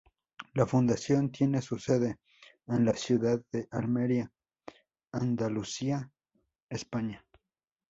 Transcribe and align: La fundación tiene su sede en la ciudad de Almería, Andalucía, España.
La 0.55 0.65
fundación 0.65 1.31
tiene 1.31 1.61
su 1.61 1.77
sede 1.77 2.17
en 2.69 2.85
la 2.85 2.93
ciudad 2.95 3.39
de 3.51 3.67
Almería, 3.69 4.31
Andalucía, 5.11 6.09
España. 6.71 7.23